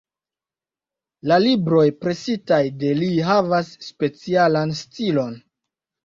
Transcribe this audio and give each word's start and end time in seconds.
La 1.31 1.35
libroj 1.41 1.83
presitaj 2.05 2.59
de 2.83 2.89
li 3.01 3.09
havas 3.27 3.69
specialan 3.89 4.73
stilon. 4.79 5.37